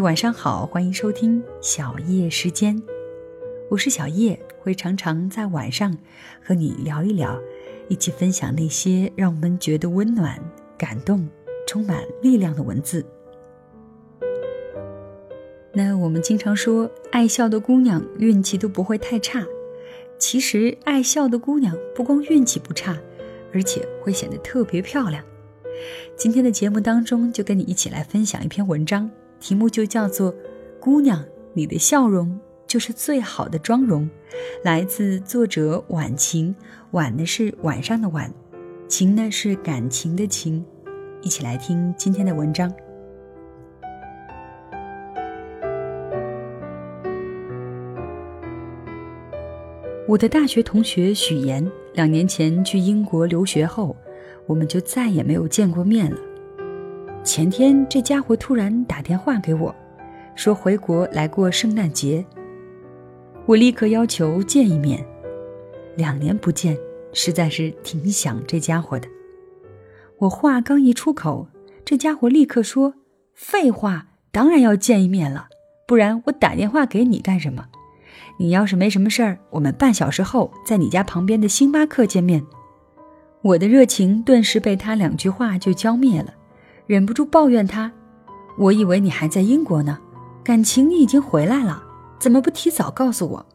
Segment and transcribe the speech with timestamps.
[0.00, 2.80] 晚上好，欢迎收听小叶时间，
[3.70, 5.96] 我是小叶，会常常在晚上
[6.42, 7.38] 和你聊一聊，
[7.88, 10.38] 一起分享那些让我们觉得温暖、
[10.76, 11.26] 感动、
[11.66, 13.04] 充满力量的文字。
[15.72, 19.44] 那我们经常说，爱笑的姑娘运气都不会太差。
[20.18, 22.98] 其实，爱笑的姑娘不光运气不差，
[23.52, 25.24] 而且会显得特别漂亮。
[26.16, 29.10] 今天的节目当中，就跟你一起来分享一篇文章。
[29.38, 30.32] 题目就叫做
[30.80, 34.02] 《姑娘，你的笑容就是最好的妆容》，
[34.64, 36.54] 来自作者晚晴。
[36.92, 38.32] 晚呢是晚上的晚，
[38.88, 40.64] 晴呢是感情的情。
[41.22, 42.72] 一起来听今天的文章。
[50.08, 53.96] 我的大学同学许岩，两年前去英国留学后，
[54.46, 56.16] 我们就再也没有见过面了。
[57.26, 59.74] 前天，这家伙突然打电话给我，
[60.36, 62.24] 说回国来过圣诞节。
[63.46, 65.04] 我立刻要求见一面。
[65.96, 66.78] 两年不见，
[67.12, 69.08] 实在是挺想这家伙的。
[70.18, 71.48] 我话刚一出口，
[71.84, 72.94] 这家伙立刻说
[73.34, 75.48] ：“废话，当然要见一面了，
[75.84, 77.66] 不然我打电话给你干什么？
[78.38, 82.46] 你要是没什么事儿，我们半小时后在你家旁边的星巴克见面。”
[83.42, 86.32] 我的热情顿时被他两句话就浇灭了。
[86.86, 87.90] 忍不住抱怨他
[88.56, 89.98] ：“我以为你还在英国呢，
[90.44, 91.82] 感情你已经回来了，
[92.18, 93.46] 怎么不提早告诉我？”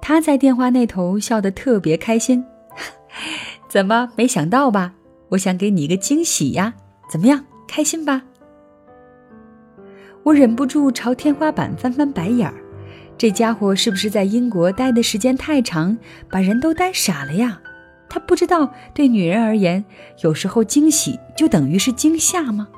[0.00, 2.44] 他在电话那头笑得特别开心
[3.68, 4.94] ：“怎么没想到吧？
[5.30, 6.74] 我想给你一个惊喜呀，
[7.08, 8.22] 怎么样，开心吧？”
[10.22, 12.54] 我忍不住朝天花板翻翻白眼儿，
[13.18, 15.98] 这家伙是不是在英国待的时间太长，
[16.30, 17.60] 把人都呆傻了呀？
[18.12, 19.86] 他不知道，对女人而言，
[20.20, 22.68] 有时候惊喜就等于是惊吓吗？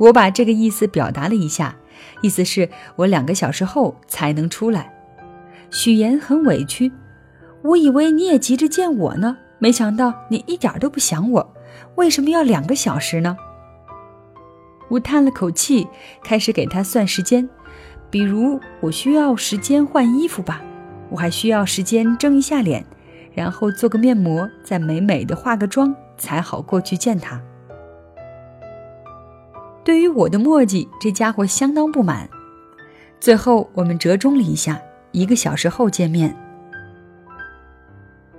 [0.00, 1.76] 我把这个意思表达了一下，
[2.22, 4.92] 意思是我两个小时后才能出来。
[5.70, 6.90] 许岩很委屈，
[7.62, 11.54] 我以为你也急着见我呢，没想到你一点都不想我，
[11.94, 13.36] 为什么要两个小时呢？
[14.88, 15.86] 我叹了口气，
[16.24, 17.48] 开始给他算时间，
[18.10, 20.60] 比如我需要时间换衣服吧，
[21.10, 22.84] 我还需要时间蒸一下脸。
[23.36, 27.38] 然后做个面膜，再美美的化个妆，才好过去见他。
[29.84, 32.26] 对于我的墨迹，这家伙相当不满。
[33.20, 34.80] 最后我们折中了一下，
[35.12, 36.34] 一个小时后见面。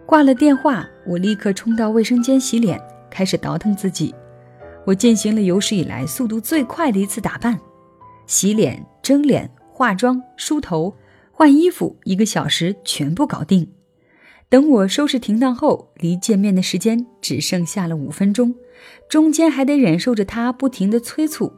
[0.07, 4.15] 挂了电话，我立刻冲到卫生间洗脸，开始倒腾自己。
[4.83, 7.59] 我进行了有史以来速度最快的一次打扮：
[8.25, 10.95] 洗脸、蒸脸、化妆、梳头、
[11.31, 13.69] 换衣服，一个小时全部搞定。
[14.49, 18.55] 等我收拾停当后，离见面的时间只剩下了五分钟，
[19.09, 21.51] 中间还得忍受着他不停的催促。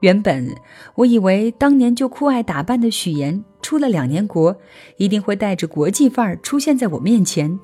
[0.00, 0.54] 原本
[0.96, 4.56] 我以为当年就酷爱打扮的许岩，出了两年国，
[4.96, 7.58] 一定会带着国际范儿出现在我面前，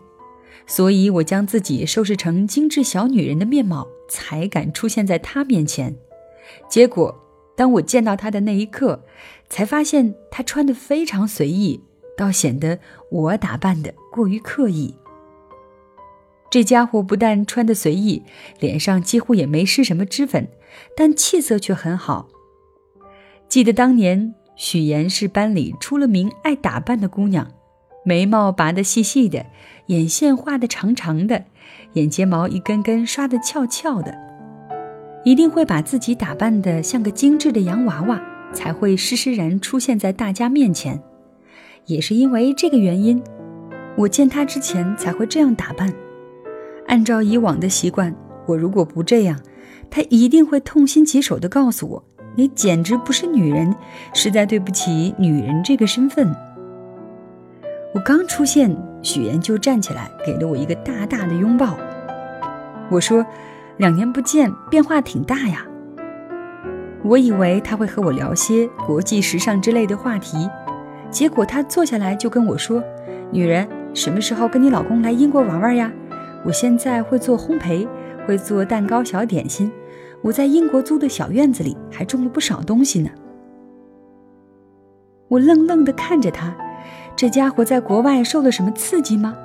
[0.65, 5.97] 所以我将自己收拾成精致小女人的面貌，才敢出现在他面前。
[6.69, 7.13] 结果，
[7.57, 9.05] 当我见到他的那一刻，
[9.49, 11.81] 才发现他穿的非常随意。
[12.17, 12.79] 倒显得
[13.11, 14.95] 我打扮的过于刻意。
[16.51, 18.23] 这家伙不但穿的随意，
[18.61, 20.49] 脸上几乎也没施什么脂粉，
[20.97, 22.29] 但气色却很好。
[23.49, 27.51] 记得当年许岩是班里出了名爱打扮的姑娘，
[28.05, 29.47] 眉毛拔得细细的，
[29.87, 31.45] 眼线画得长长的，
[31.95, 34.17] 眼睫毛一根根刷得翘翘的，
[35.25, 38.23] 一定会把自己打扮得像个精致的洋娃娃，
[38.53, 41.03] 才会施施然出现在大家面前。
[41.87, 43.23] 也是因为这个原因，
[43.97, 45.93] 我见他之前才会这样打扮。
[46.87, 48.15] 按照以往的习惯，
[48.47, 49.39] 我如果不这样，
[49.91, 52.05] 他一定会痛心疾首地告诉我
[52.37, 53.75] ：“你简直不是女人，
[54.13, 56.35] 实在对不起女人这个身份。”
[57.95, 61.77] 我刚出现，许岩就站起来给了我一个大大的拥抱。
[62.91, 63.25] 我说
[63.79, 65.67] ：“两年不见，变化挺大呀。”
[67.05, 70.49] 我以为他会和我聊些国际时尚之类的话题。
[71.15, 72.83] 结果他坐下来就跟我说
[73.31, 75.93] ：“女人什么时候跟你老公来英国玩玩呀？
[76.45, 77.87] 我现在会做烘焙，
[78.27, 79.71] 会做蛋糕、小点心。
[80.23, 83.11] 我在英国租的小院子里还种了不少东西呢。”
[85.31, 86.53] 我愣愣地看着他，
[87.15, 89.37] 这家伙在国外受了什么刺激吗？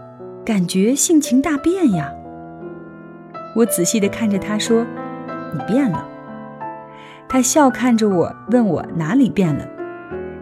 [0.44, 2.12] 感觉性情大变呀。
[3.56, 4.83] 我仔细地看着他说
[5.54, 6.04] ：“你变了。”
[7.30, 9.63] 他笑看着我，问我哪里变了。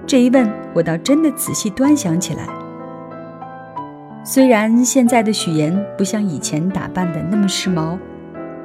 [0.08, 2.48] 这一问，我倒真的仔细端详起来。
[4.24, 7.98] 虽然现在的许岩不像以前打扮的那么时髦，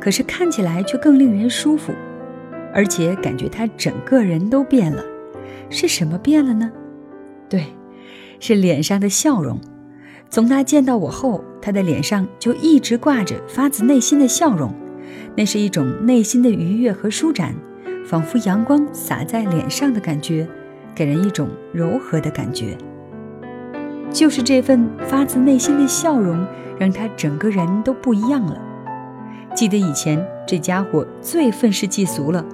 [0.01, 1.93] 可是看起来却更令人舒服。
[2.73, 5.05] 而且感觉他整个人都变了。
[5.69, 6.71] 是什么变了呢？
[7.49, 7.67] 对，
[8.39, 9.59] 是脸上的笑容。
[10.31, 14.73] 从他见到我后，他的脸上就一直挂着发自内心的笑容，
[15.37, 17.53] 那是一种内心的愉悦和舒展，
[18.07, 20.49] 仿佛阳光洒在脸上的感觉，
[20.95, 22.77] 给人一种柔和的感觉。
[24.11, 26.45] 就是这份发自内心的笑容，
[26.79, 28.57] 让他整个人都不一样了。
[29.55, 32.45] 记得以前这家伙最愤世嫉俗了，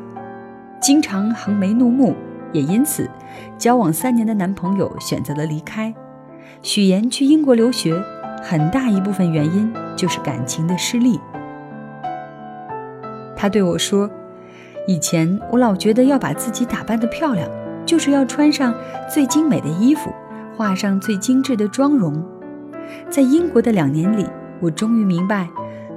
[0.81, 2.14] 经常横眉怒目，
[2.52, 3.08] 也因此，
[3.56, 5.94] 交往三年的男朋友选择了离开。
[6.62, 8.00] 许岩去英国留学，
[8.43, 11.19] 很大一部分原因就是感情的失利。
[13.37, 14.11] 他对我说
[14.88, 17.49] ：“以前我老觉得要把自己打扮得漂亮，
[17.88, 18.75] 就是要穿上
[19.11, 20.12] 最精美的衣服，
[20.55, 22.23] 画上最精致的妆容。
[23.08, 24.26] 在英国的两年里，
[24.61, 25.49] 我终于明白，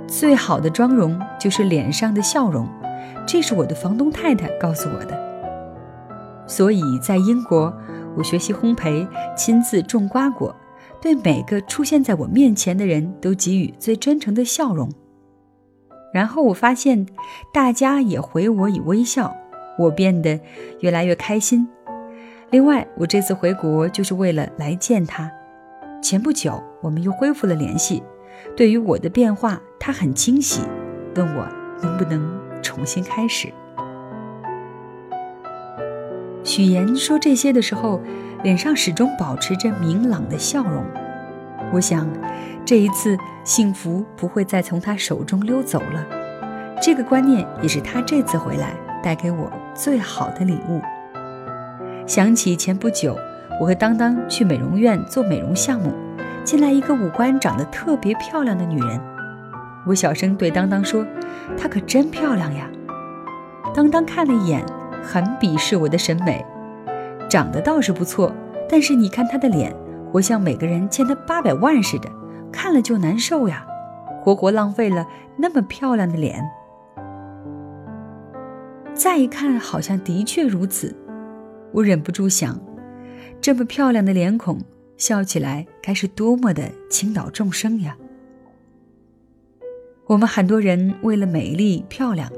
[0.08, 2.66] 最好的妆容就是脸上的笑容。
[3.28, 5.20] 这是我的房东太太告诉我的。
[6.48, 7.72] 所以在英国。”
[8.14, 10.54] 我学习烘焙，亲自种瓜果，
[11.02, 14.92] 对每个出现在我面前的人都给予最真诚的笑容。
[16.14, 17.06] 然后我发现，
[17.54, 19.34] 大家也回我以微笑，
[19.80, 20.38] 我变得
[20.82, 21.66] 越来越开心。
[22.52, 25.32] 另外，我这次回国就是为了来见他。
[26.04, 28.04] 前不久，我们又恢复了联系。
[28.58, 30.62] 对于我的变化，他很惊喜，
[31.16, 31.48] 问我
[31.82, 32.30] 能不能
[32.62, 33.48] 重新开始。
[36.44, 38.02] 许岩说这些的时候，
[38.44, 40.84] 脸上始终保持着明朗的笑容。
[41.72, 42.06] 我想，
[42.66, 46.06] 这一次幸福不会再从他手中溜走了。
[46.82, 50.82] 这个观念也是他这次回来带给我最好的礼物。
[52.06, 53.18] 想起前不久，
[53.60, 55.94] 我和当当去美容院做美容项目，
[56.44, 59.00] 进来一个五官长得特别漂亮的女人。
[59.86, 61.06] 我小声对当当说
[61.58, 62.70] ：“她可真漂亮呀。”
[63.74, 64.64] 当当看了一眼。
[65.04, 66.46] 很鄙视我的审美，
[67.28, 68.32] 长得倒是不错，
[68.70, 69.76] 但是你看她的脸，
[70.12, 72.08] 活像每个人欠她八百万似的，
[72.52, 73.66] 看了就难受呀，
[74.22, 75.08] 活活浪费了
[75.38, 76.40] 那么漂亮的脸。
[78.94, 80.96] 再一看，好像的确如此，
[81.72, 82.60] 我忍不住想，
[83.40, 84.60] 这么漂亮的脸孔，
[84.98, 87.98] 笑起来该是多么的倾倒众生呀。
[90.08, 92.32] 我们很多人为了美丽漂亮。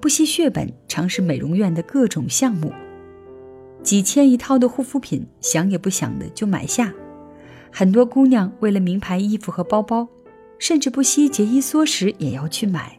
[0.00, 2.72] 不惜血本尝试美容院的各种项目，
[3.82, 6.92] 几千一套的护肤品，想也不想的就买下。
[7.70, 10.08] 很多姑娘为了名牌衣服和包包，
[10.58, 12.98] 甚至不惜节衣缩食也要去买，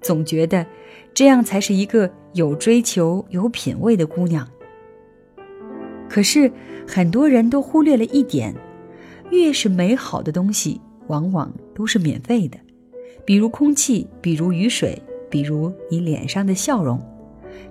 [0.00, 0.66] 总觉得
[1.12, 4.48] 这样才是一个有追求、有品位的姑娘。
[6.08, 6.50] 可是
[6.86, 8.54] 很多人都忽略了一点：
[9.30, 12.58] 越是美好的东西，往往都是免费的，
[13.24, 15.02] 比如空气，比如雨水。
[15.30, 17.00] 比如你脸上的笑容，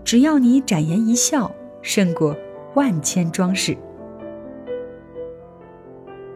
[0.03, 1.49] 只要你展颜一笑，
[1.81, 2.35] 胜过
[2.73, 3.77] 万千装饰。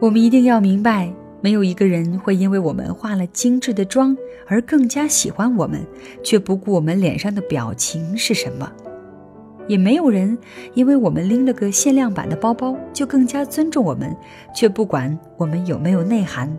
[0.00, 1.12] 我们一定要明白，
[1.42, 4.16] 没有一个人会因为我们化了精致的妆
[4.46, 5.86] 而更加喜欢我们，
[6.22, 8.66] 却不顾我们脸上的表情是什么；
[9.68, 10.36] 也没有人
[10.74, 14.16] 因为我们拎了个限量版的包包就更加尊重我们，
[14.54, 16.58] 却不管我们有没有内涵。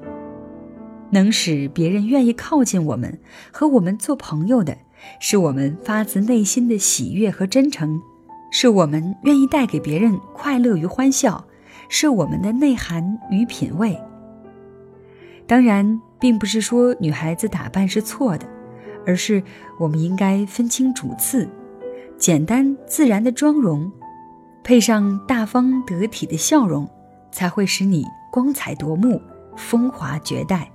[1.11, 3.19] 能使别人愿意靠近我们
[3.51, 4.77] 和我们做朋友的，
[5.19, 7.99] 是我们发自内心的喜悦和真诚，
[8.51, 11.43] 是我们愿意带给别人快乐与欢笑，
[11.89, 13.99] 是我们的内涵与品味。
[15.47, 18.45] 当然，并不是说女孩子打扮是错的，
[19.03, 19.41] 而是
[19.79, 21.49] 我们应该分清主次，
[22.19, 23.89] 简单自然的妆容，
[24.61, 26.85] 配上大方得体的笑容，
[27.31, 29.21] 才会使你光彩夺目、
[29.55, 30.69] 风华绝代。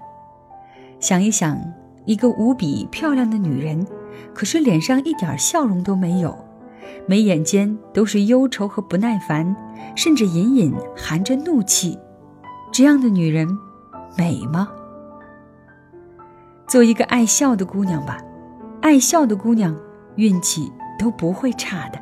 [0.98, 1.60] 想一想，
[2.06, 3.86] 一个无比漂亮的女人，
[4.32, 6.34] 可是脸上一点笑容都没有，
[7.06, 9.54] 眉眼间都是忧愁和不耐烦，
[9.94, 11.98] 甚至隐隐含着怒气。
[12.72, 13.46] 这样的女人，
[14.16, 14.70] 美吗？
[16.66, 18.16] 做一个爱笑的姑娘吧，
[18.80, 19.76] 爱笑的姑娘，
[20.16, 21.98] 运气都不会差的。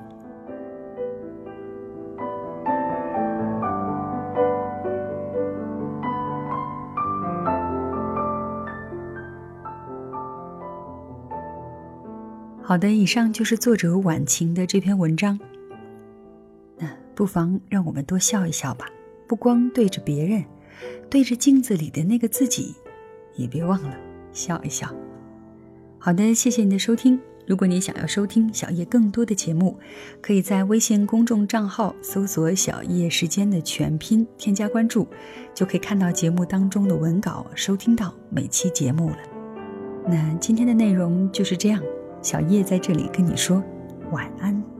[12.64, 15.38] 好的，以上就是作者晚晴的这篇文章。
[16.78, 18.86] 那不妨让我们多笑一笑吧，
[19.26, 20.42] 不光对着别人，
[21.10, 22.74] 对着镜子里的那个自己，
[23.36, 23.94] 也别忘了
[24.32, 24.88] 笑一笑。
[25.98, 27.20] 好的，谢谢你的收听。
[27.46, 29.78] 如果你想要收听小叶更多的节目，
[30.20, 35.06] 可以在微信公众账号搜索“小叶时间”的全拼，添加关注，
[35.52, 39.18] 就可以看到节目当中的文稿，收听到每期节目了。
[40.08, 41.82] 那今天的内容就是这样。
[42.22, 43.62] 小叶在这里跟你说
[44.12, 44.71] 晚安。